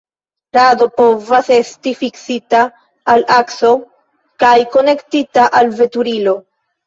[0.57, 2.61] Rado povas esti fiksita
[3.13, 3.71] al akso
[4.45, 6.35] kaj konektita al veturilo.